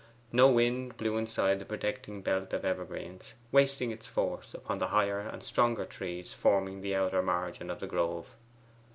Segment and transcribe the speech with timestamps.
[0.31, 5.19] No wind blew inside the protecting belt of evergreens, wasting its force upon the higher
[5.19, 8.33] and stronger trees forming the outer margin of the grove.